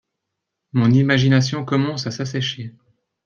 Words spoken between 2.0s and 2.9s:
à s'assécher